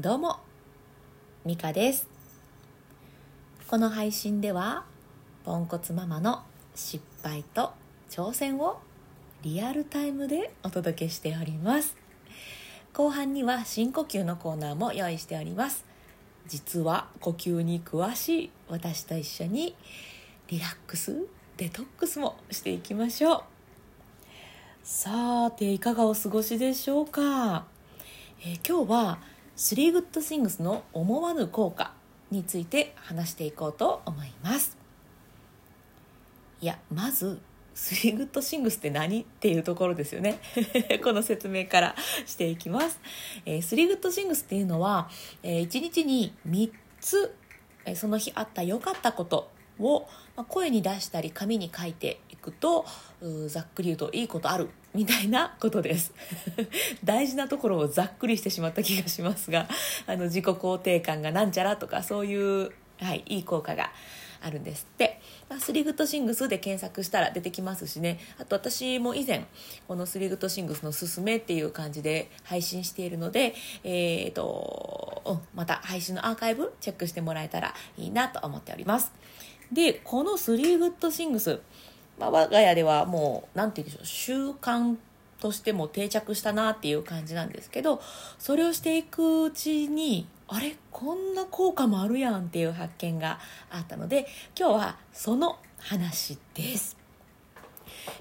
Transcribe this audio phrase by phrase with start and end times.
[0.00, 0.38] どうも
[1.44, 2.08] ミカです。
[3.68, 4.86] この配信では
[5.44, 6.42] ポンコツママの
[6.74, 7.72] 失敗と
[8.08, 8.80] 挑戦を
[9.42, 11.98] リアルタイムでお届けしております。
[12.94, 15.84] 後半には深呼吸のコーナーも用意しております。
[16.46, 19.76] 実は呼吸に詳しい私と一緒に
[20.48, 21.26] リラックス
[21.58, 23.42] デトックスもしていきましょう。
[24.82, 27.66] さていかがお過ごしでしょうか、
[28.40, 29.18] えー、今日は
[29.60, 31.92] 3 Good Things の思わぬ効果
[32.30, 34.78] について話していこうと思います。
[36.62, 37.38] いやまず
[37.74, 40.40] 3 Good Things って何っていうところですよね。
[41.04, 42.98] この説明からしていきます、
[43.44, 45.10] えー、3 Good Things っていうのは、
[45.42, 46.72] えー、1日に3
[47.02, 47.36] つ、
[47.84, 50.08] えー、その日あった良かったことを
[50.48, 52.86] 声に出したり紙に書いてくと
[53.48, 56.12] ざっくり言うといいことあるみたいなことです。
[57.04, 59.68] 大事なところをざっくりしてしまった気がしますが
[60.06, 63.90] あの自己肯定感がなんちゃらとかそういう、はい、いい効果が
[64.42, 68.18] あるんですって、まあ、スリグッドシングスで検索したら出てきますしね。
[68.38, 69.44] あと私も以前
[69.86, 73.54] このスリグッドシングスのすすめっていう感じで配信しているので
[73.84, 79.12] えっ、ー、とまた配信のアーカイブチェックしてもらえたらいいなと思っております。
[79.72, 81.60] でこのスリーグッドシングス、
[82.20, 84.96] まあ、我が家ではもう何て言うんでしょう習慣
[85.40, 88.00] としても定着したなっていう感じなんですけど
[88.38, 94.26] それをしていくうちにあれこんな効果もあるやんっていう発見があったので
[94.58, 96.96] 今日はその話です。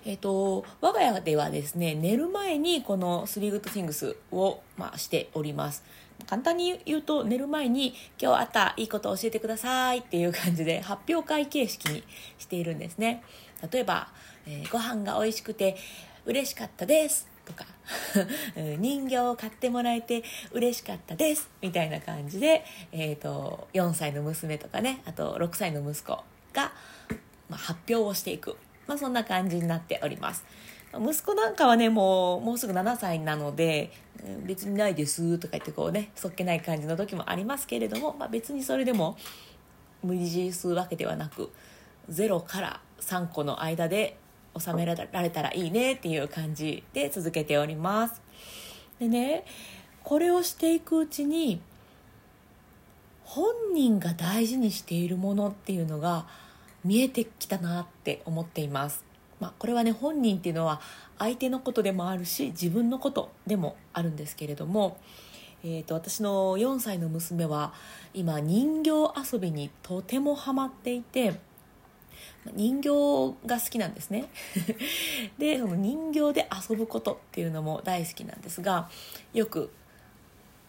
[0.06, 5.84] えっ、と我が家ではですね寝る前にこの3 Good Things を、まあ、しております
[6.28, 12.04] 簡単に言うと寝る前に今日あったいいこと教えてくださいっていう感じで 発表会形式に
[12.38, 13.24] しているんですね。
[13.72, 14.10] 例えば、
[14.48, 15.76] えー、ご飯が美味しくて
[16.26, 17.66] 嬉しかったですとか
[18.56, 26.24] 人形を買ってもらえて嬉しかったですみたいな感じで、えーと、4歳の娘とかねあと6歳の息子
[26.54, 26.72] が、
[27.50, 28.56] まあ、発表をしていく、
[28.88, 30.46] まあ、そんな感じになっております。
[30.98, 33.92] 息子なんかはねもうもうすぐ7歳なので
[34.46, 39.18] 別にないですとか言ってこうねそっけない感じの時もありますけれども、まあ、別にそれでも
[40.04, 41.52] 無理強いするわけではなく
[42.10, 44.18] 0から3個の間で
[44.58, 48.22] 収められたらいいねっていう感じで続けております。
[49.00, 49.46] でね
[50.04, 51.62] これをしていくうちに
[53.24, 56.26] 本人が大事にしているものっていうのが
[56.84, 59.09] 見えてきたなって思っています。
[59.40, 60.82] まあ、これはね本人っていうのは
[61.18, 64.98] 相手のことでもあるし自分のことでもあるんですけれども、
[65.64, 67.74] えーと、私の4歳の娘は
[68.14, 68.90] 今人形
[69.34, 71.40] 遊びにとてもハマっていて
[72.54, 72.90] 人形
[73.46, 74.26] が好きなんですね。
[75.38, 78.90] でその人形で遊ぶことっていうのも大好きなんですが
[79.34, 79.72] よく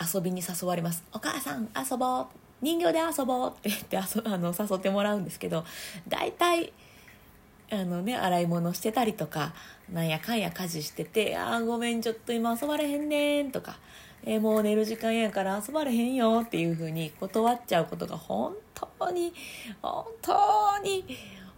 [0.01, 2.27] 遊びに誘われます「お母さん遊ぼう。
[2.63, 4.07] 人形で遊ぼう」って言ってあ
[4.39, 5.65] の誘ってもらうんですけど
[6.09, 6.73] 大体
[7.73, 9.55] あのね、洗い物してたりとか、
[9.93, 13.79] なんやかんや家事してて、ああ、ごめん、ちょっと今遊ばれへんねんとか、
[14.25, 19.33] えー、もう寝る時間やから遊ばれへんよっていう風に断っちゃうことが本当に、
[19.81, 21.05] 本当に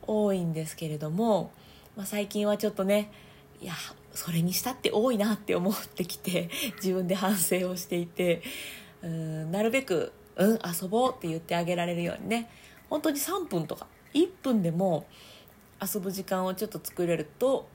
[0.02, 1.52] 多いんですけれども、
[1.96, 3.10] まあ、最近はちょっとね、
[3.60, 3.72] いや、
[4.12, 8.42] それにしたって多いなって思ってきて、自分で反省をしていて、
[9.02, 12.50] うんなるべく、うん、遊ぼうって言ってあげられるようにね、
[12.90, 15.06] 本当に3分とか、1分でも、
[15.82, 17.68] 遊ぶ時間をちょっと作れると、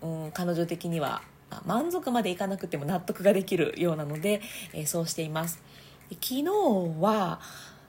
[0.00, 1.22] うん、彼女的には
[1.66, 4.40] 満足までいかなくても納得ができるようなので、
[4.72, 5.62] えー、そうしています。
[6.12, 6.44] 昨日
[7.00, 7.40] は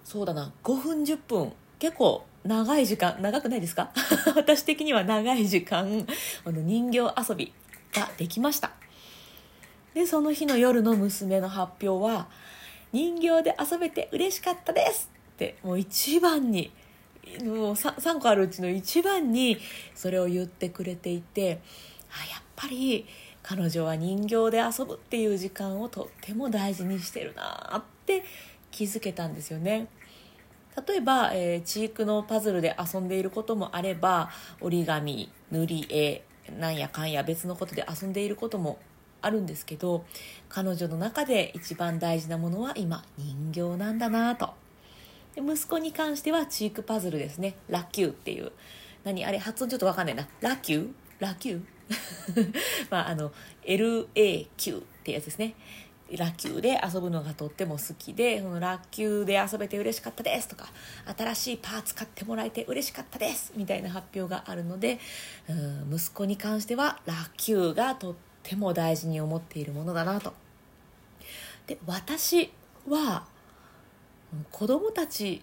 [0.03, 1.53] そうだな5分10分。
[1.79, 3.91] 結構長い時間長くないですか？
[4.35, 6.05] 私的には長い時間
[6.45, 6.97] あの人形
[7.29, 7.53] 遊び
[7.93, 8.71] ができました。
[9.93, 12.27] でその日の夜の娘の発表は
[12.91, 16.71] 「人形で遊べて嬉しかったです」ってもう一番に
[17.43, 19.57] もう 3, 3個あるうちの一番に
[19.95, 21.61] それを言ってくれていて
[22.11, 23.05] あやっぱり
[23.41, 28.23] 彼女は人形で遊ぶっていう時間をとっても大事にしてるなって
[28.71, 29.87] 気づけたんですよね。
[30.87, 36.23] 例えば、えー、チークのパズルで遊んでいることもあれば折り紙塗り絵
[36.57, 38.79] なんやかんや別のことで遊んでいることも
[39.21, 40.03] あるんですけど
[40.49, 44.55] 彼女の中で一番大事なものは今人形なんだなと
[45.35, 47.55] で息子に関してはチークパズルですね。
[47.69, 48.51] ラキューっていう。
[49.03, 50.27] 何あれ発音ちょっとわかんないな。
[50.41, 50.91] ラキュー？
[51.19, 52.53] ラキュー？
[52.89, 53.31] まああの
[53.63, 55.55] LAQ ってやつですね。
[56.17, 60.67] ラキューで遊ぶのがとっても好きでそのラキューで遊べて嬉しかったですとか
[61.17, 64.99] 新しいパーツ買ってもらえて嬉しかったですみたいな発表があるので
[65.49, 70.33] うん息子に関してはラキューがとっても大事に思っているものだなと。
[71.65, 72.51] で私
[72.87, 73.25] は
[74.51, 75.41] 子供たち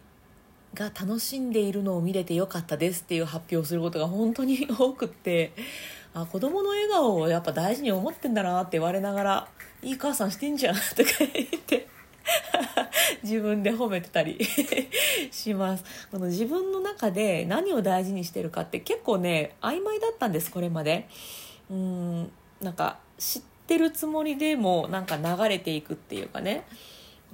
[0.74, 5.52] が楽しんでいるのを見れてよかったですっていう発表をすることが本当に多くって
[6.14, 9.48] あ子供の笑顔をやっぱ大事に思ってんだなって言われながら
[9.82, 11.86] 「いい母さんしてんじゃん」とか言って
[13.22, 14.38] 自分で褒めてたり
[15.30, 15.84] します。
[16.10, 21.08] この自分の中で何を大事にしてるかって結構ね曖昧だったんですこれまで。
[21.70, 26.64] うんなんか知ってるつもりでもなんか流れていくっていうかね。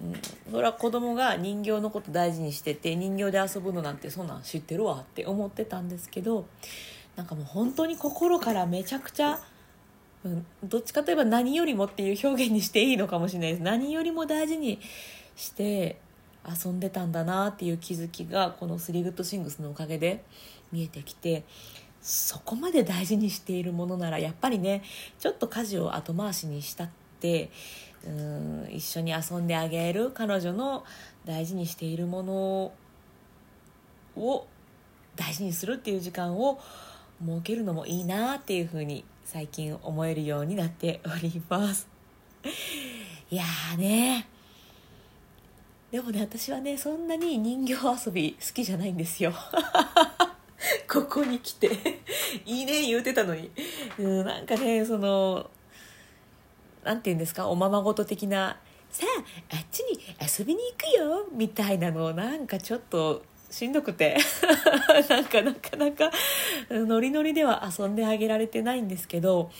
[0.02, 0.04] う
[0.50, 6.46] ん、それは子供が人形のこと大事にしてて人形で遊ぶのなんてそんなん知ってるわって思ってたんですけど
[7.16, 9.40] なんかもう本当に心からめちゃくちゃ、
[10.24, 13.62] うん、どっちかといえば何よりもっていう表現にしていいのかもしれないです。
[13.62, 14.78] 何よりも大事に
[15.34, 15.98] して
[16.46, 20.24] 遊んでたんだなっていう気づきがこの「スリーグッドシングス」のおかげで
[20.72, 21.44] 見えてきて
[22.02, 24.82] そこまで大事にしているものならやっぱりね
[25.18, 26.90] ちょっと家事を後回しにしたっ
[27.20, 27.50] て
[28.06, 30.84] うん一緒に遊んであげる彼女の
[31.24, 32.72] 大事にしているもの
[34.16, 34.46] を
[35.16, 36.60] 大事にするっていう時間を
[37.24, 41.88] 設けるのもいいなっていうふうに最近思えるようになっております。
[43.30, 44.28] いやーね
[45.90, 47.72] でもね私はねそんなに人形
[48.06, 49.32] 遊び好きじゃないんですよ。
[50.88, 51.70] ここに来て。
[52.44, 53.50] いいね言うてたのに、
[53.98, 55.50] うん、なんかねその
[56.86, 57.48] 何て言うんですか？
[57.48, 58.56] おままごと的な
[58.90, 59.04] さ
[59.50, 64.16] ああっちに遊びに行くよみたいなのをなんかちょっとしんどくて。
[65.08, 66.10] なんかなかなか
[66.70, 69.50] ノリノリでは遊んであげられてないんですけど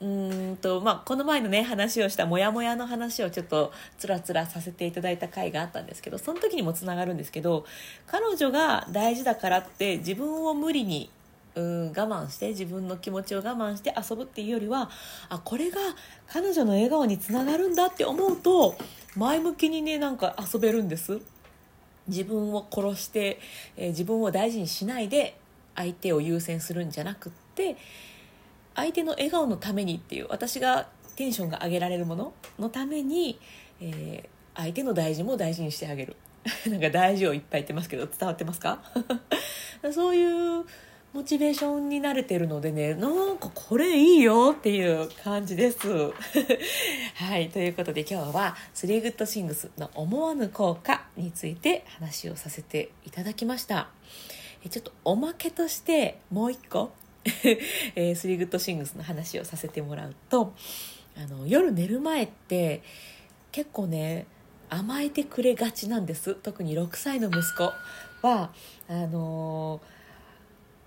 [0.00, 7.64] うんとまあ、この前のね話をしたモヤモヤの話をちょっとつらつらさせていただいた回があったんですけどその時にもつながるんですけど
[8.06, 11.10] 彼女が大事だからって自分を無理に
[11.56, 14.90] うん我慢して自分の気持ちを我慢して遊ぶっていうよりは
[15.30, 15.78] あこれが
[16.28, 18.76] 彼女の笑顔につながるんだって思うと
[19.16, 21.20] 前向きにねなんか遊べるんです。
[22.08, 23.40] 自分を殺して、
[23.76, 25.36] えー、自分を大事にしないで
[25.74, 27.76] 相手を優先するんじゃなくって
[28.76, 30.86] 相手の笑顔のためにっていう私が
[31.16, 33.40] テンションが上げられるもののために、
[33.80, 36.16] えー、相手の大事も大事にしてあげる。
[36.70, 38.80] なんか大事をいっぱい言ってますけど伝わってますか？
[39.92, 40.64] そういう
[41.16, 45.88] モチベーションに慣れてるのでねなんかこれいいよっていう感じです。
[47.16, 53.88] はいということで今日はスリーグッドシングスの思わぬ効果について話をさせていただきました。
[54.68, 56.90] ちょっとおまけとしてもう一個。
[57.96, 60.52] えー、スリーグッドシングスの話をさせてもらうと
[61.16, 62.82] あの夜寝る前って
[63.52, 64.26] 結構ね
[64.68, 66.34] 甘えてくれがちなんです。
[66.34, 67.72] 特に6歳の息子
[68.20, 68.52] は
[68.86, 69.95] あのー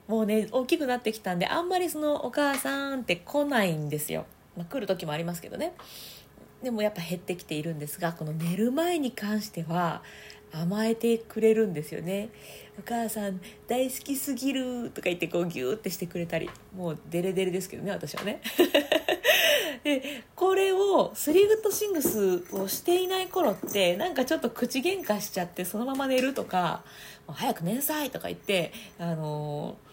[0.09, 4.25] もうね大きくなってきたんであんまりそのお母さんって来ないんですよ、
[4.57, 5.73] まあ、来る時もありますけどね。
[6.63, 10.01] でもやっぱ減ってきているんですがこの寝る前に関しては
[10.51, 12.29] 甘えてくれるんですよね。
[12.79, 18.41] お母さん大好きすぎるとか言ってこうギューってしてくれたりもうデレデレですけどね私はね。
[19.83, 26.83] でこれをスリーグッドシングスをしていない頃ってなんかちょっと口喧嘩しちゃってそのまま寝るとか
[27.29, 29.88] 「早く寝なさい」とか言ってあのー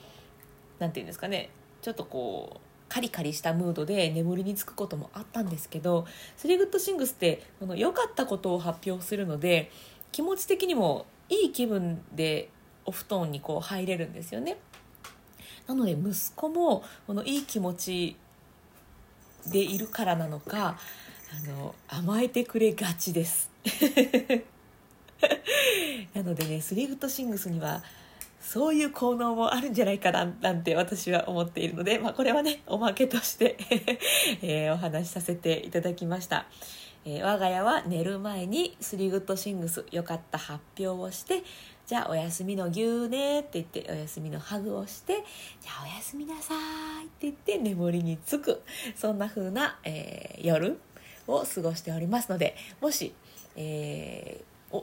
[0.78, 1.50] 何て言うんですかね
[1.82, 6.06] ちょっとこうカリカリしたムードで眠りにつくこともあったんですけど
[6.36, 9.70] スリーグッドシングスってこの良かったことを発表するので
[10.12, 12.48] 気持ち的にもいい気分で
[12.84, 14.58] お布団にこう入れるんですよね。
[15.66, 18.16] なので息子もこのいい気持ち
[19.48, 20.78] でいるからなのか
[21.44, 23.50] あの甘えてくれがちです。
[26.14, 27.82] なのでねスリーグッドシングスには
[28.46, 33.56] そういう効能もあるんじゃないかななんて私は思っているので、まあ、これはねおまけとして
[34.40, 36.46] えー、お話しさせていただきました、
[37.04, 41.42] えー、我が家は寝る前にスリーグッドシングス良かった発表をして
[41.88, 45.24] じゃあおやすみの牛ねって言っておやすみのハグをして
[45.60, 46.54] じゃあおやすみなさ
[47.02, 48.62] いって言って眠りにつく
[48.94, 50.78] そんな風な、えー、夜
[51.26, 53.12] を過ごしておりますのでもし、
[53.56, 54.25] え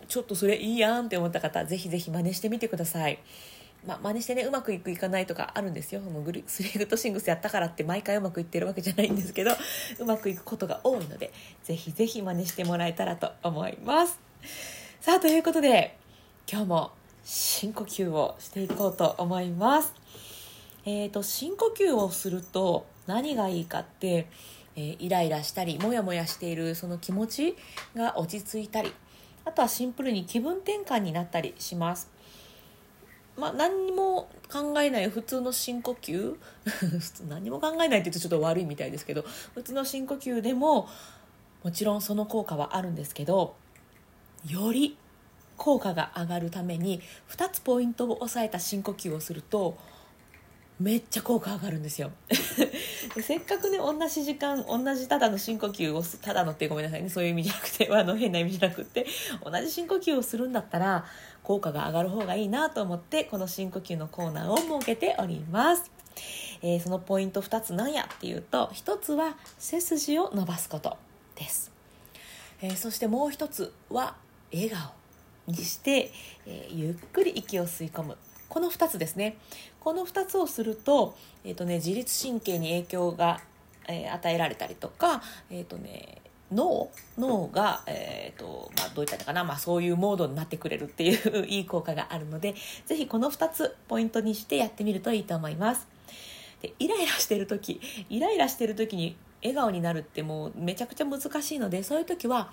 [0.01, 3.19] おちょっとそれいいやんって思った方ぜひぜひ真似してみてください。
[3.85, 6.01] まあ、真似してねうまくいくいかないとかあるんですよ。
[6.01, 9.51] そのグリスリーグッドシングスやったからって毎回うまくいってるわけじゃないんですけど
[9.99, 11.31] うまくいくことが多いので
[11.63, 14.19] ぜひぜひ真似してもらえたらと思います。
[15.01, 15.97] さあということで
[16.49, 16.91] 今日も
[17.25, 19.93] 深呼吸をしていこうと思います。
[20.85, 24.27] えーと、深呼吸をすると何がいいかって、
[24.75, 27.55] えー、イライラしたりモヤモヤしているその気持ち
[27.95, 28.91] が落ち着いたり
[29.45, 32.09] あとはシンプルに気分転換になったりします。
[33.37, 36.35] まあ、何にも考えない普通の深呼吸。
[36.65, 39.23] 普 通何も考えないって言うとちょっと悪いみたいですけど
[39.53, 40.87] 普通の深呼吸でも
[41.63, 43.55] もちろんその効果はあるんですけど
[44.45, 44.97] より
[45.57, 49.77] 効果が上がるために2つポイントを押さえた深呼吸をすると
[50.79, 52.11] めっちゃ効果上がるんですよ。
[53.21, 57.09] せっかくね同じ時間同じただの深呼吸をただのってごめんなさいね。
[57.09, 59.05] そういう意味じゃなくて あの変な意味じゃなくって
[59.43, 61.05] 同じ深呼吸をするんだったら
[61.43, 65.91] 効果が上がる方がいいなと思ってこの深呼吸のコーナーを設けております、
[66.61, 70.97] えー、そのポイント2つ何やっていうと1つは背筋を伸ばすこと
[71.35, 71.71] です、
[72.61, 74.15] えー、そしてもう1つは
[74.51, 74.93] 笑顔
[75.47, 76.11] にして、
[76.45, 78.17] えー、ゆっくり息を吸い込む。
[78.49, 79.37] この2つですね。
[79.83, 83.41] この2つをすると,、えーとね、自律神経に影響が、
[83.87, 86.21] えー、与えられたりとか、えーとね、
[86.53, 95.87] 脳脳が、えーとまあ、どういったのかな、まあ、そういうモードになってくれるっていういい効果があるのでぜひこの2つポイントにしてやってみるといいと思います。
[96.61, 102.51] でイライラしてる時イライラしてる時に笑顔になるってもうめちゃくちゃ難しいのでそういう時は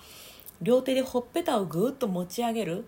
[0.61, 2.87] 両手でほっぺたをぐーっと持ち上げる。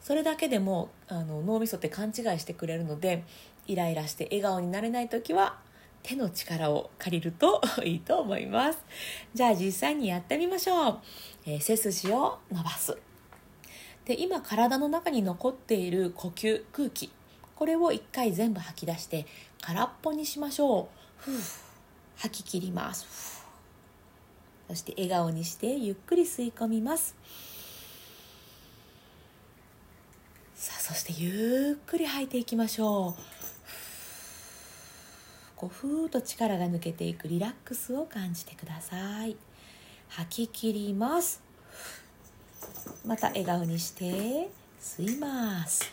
[0.00, 3.22] それだけでもあの脳みそって勘違いしてくれるので
[3.66, 5.58] イライラして笑顔になれない時は
[6.02, 8.78] 手の力を借りるといいと思います。
[9.34, 10.98] じゃあ実際にやってみましょう、
[11.46, 12.96] えー、背筋を伸ばす。
[14.04, 17.10] で今体の中に残っている呼吸空気。
[17.54, 19.26] これを一回全部吐き出して
[19.60, 20.88] 空っぽにしましょ
[21.28, 21.30] う。
[22.16, 23.46] 吐き切ります。
[24.68, 27.14] そして笑顔にしてゆっくり吸い込みます。
[30.56, 33.41] さあそしてゆっくり吐いていきましょう。
[35.62, 39.36] こうふーっと力が抜けていくリラックスを感じてください。
[40.08, 41.40] 吐き切ります。
[43.06, 44.50] また笑顔にして
[44.80, 45.88] 吸います。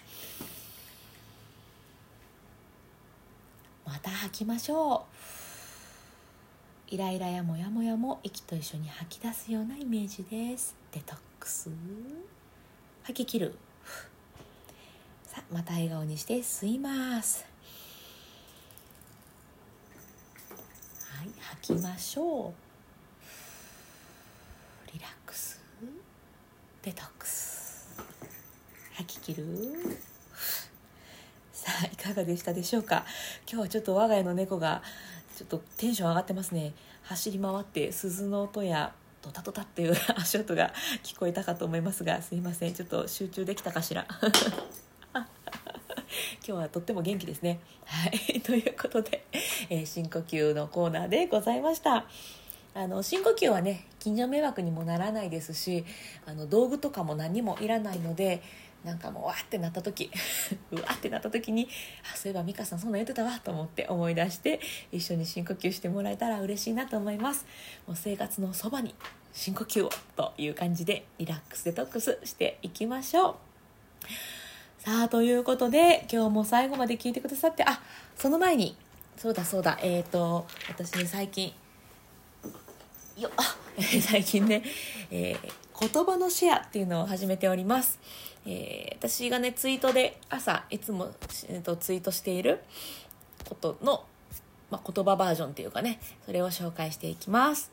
[3.85, 5.05] また吐きましょ
[6.89, 6.95] う。
[6.95, 10.75] イライラやモヤモヤも息と一緒に吐き出すようなイメージです。
[10.91, 11.69] デトックス。
[13.03, 13.55] 吐き切る。
[15.27, 17.58] さあまた笑顔にして吸います。
[21.19, 21.29] はい
[21.61, 22.53] 吐きましょ
[24.87, 24.93] う。
[24.93, 25.59] リラックス。
[26.81, 27.89] デトックス。
[28.93, 29.45] 吐き切る。
[31.51, 33.03] さあいかがでしたでしょうか？
[33.51, 34.81] 今日はちょっと我が家の猫が
[35.35, 36.71] ちょっとテンション上がってますね。
[37.03, 40.73] 走り回って鈴の音やドタドタっていう 足音が
[41.03, 42.73] 聞こえたかと思いますがすいません。
[42.73, 44.07] ちょっと集中できたかしら？
[46.49, 47.59] 今日はとっても元気ですね。
[47.85, 49.23] はい、 ということで、
[49.69, 52.07] えー、深呼吸のコーナーでございました。
[52.73, 55.85] あの深呼吸はね近所迷惑にもならないですし
[56.25, 58.41] あの道具とかも何もいらないので
[58.83, 60.09] なんかもうわってなった時
[60.71, 61.67] うわってなった時に
[62.11, 64.59] あそういえば美香さんそんな言ってたわと思って思い出して
[64.91, 67.45] 一緒に深呼吸してもらえたら嬉しいなと思います
[67.85, 68.95] もう生活のそばに
[69.33, 74.38] 深呼吸をという感じでリラックスデトックスしていきましょう
[74.79, 77.81] さあ、ということで、今日も最後まで聞いてくださって、あ、
[78.15, 78.77] その前に、
[79.17, 81.53] そうだそうだ、えっ、ー、と、私ね、最近、
[83.17, 83.57] よあ
[84.01, 84.63] 最近ね、
[85.11, 87.99] えー、言葉のシェアっていうのを始めております。
[88.45, 91.11] えー、私がね、ツイートで朝、いつも、
[91.49, 92.61] えーと、ツイートしている
[93.49, 94.05] ことの、
[94.71, 97.69] まあ、言葉バージョンっていうかね、それを紹介していきます。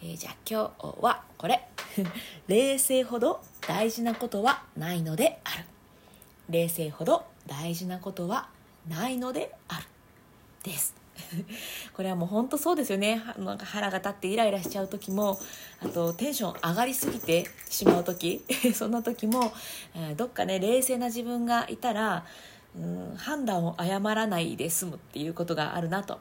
[0.00, 1.66] えー、じゃあ今日はこれ。
[2.46, 5.64] 冷静ほど大事なことはないのである。
[6.48, 8.48] 冷静ほど大事なことは
[8.88, 9.86] ないのである。
[10.62, 10.94] です。
[11.94, 13.22] これはもう本当そうですよね。
[13.38, 15.38] なんか腹が立ってイライラしちゃう時も
[15.80, 19.52] あとテンション上がりすぎてしまう時 そんな時も、
[19.94, 22.26] え、どっかね冷静な自分がいたら
[22.76, 26.18] うん判断を誤らないで済むっていうことがあるなと。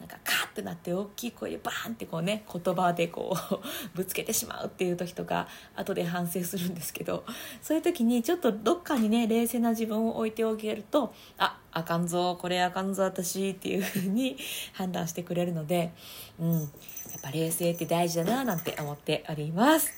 [0.00, 3.58] なんかカってなって大きい声でバーンってこうね言葉でこう
[3.96, 5.46] ぶつけてしまうっていう時とか
[5.76, 7.24] 後で反省するんですけど
[7.62, 14.36] そういう時にちょっとどっかにね冷静な自分を置いておけるとああかんぞこれあかんぞ私っていうふうに
[14.72, 15.92] 判断してくれるので、
[16.40, 16.70] うん、
[17.10, 19.92] やっぱ冷静って大事だななんて思っております。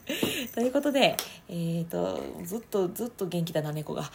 [0.54, 1.16] ということで、
[1.48, 4.10] えーと、ずっとずっと元気だな猫が。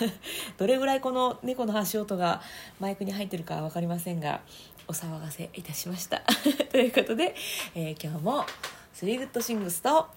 [0.56, 2.42] どれぐらいこの猫の足音が
[2.78, 4.40] マイクに入ってるか分かりませんが
[4.88, 6.22] お騒がせいたしました。
[6.72, 7.34] ということで、
[7.74, 8.44] えー、今日も
[8.92, 10.08] スリーグッドシングスと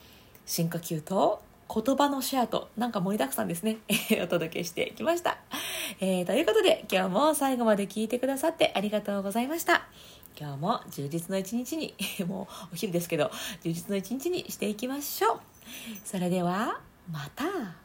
[0.46, 1.42] 深呼吸と
[1.74, 3.78] 言葉のシェアとなんか盛りだくさんですね。
[4.22, 5.38] お届けしてきました、
[6.00, 9.88] えー、ということで今日も最後まで聞いてくださってありがとうございました。
[10.40, 11.96] 今日も充実の一日に
[12.28, 13.32] もうお昼ですけど
[13.64, 15.40] 充実の一日にしていきましょう。
[16.06, 16.80] それでは
[17.12, 17.83] また。